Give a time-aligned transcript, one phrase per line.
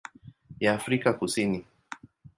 [0.59, 1.61] ya Afrika Kusini.